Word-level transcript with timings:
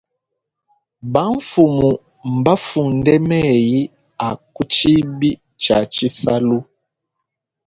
Bamfumu 1.13 1.89
mbafunde 2.37 3.13
meyi 3.29 3.79
a 4.27 4.29
ku 4.53 4.61
tshibi 4.71 5.29
tshia 5.61 5.79
tshisalu. 5.93 6.57